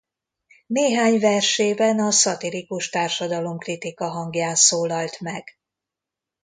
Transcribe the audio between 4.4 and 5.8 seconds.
szólalt meg.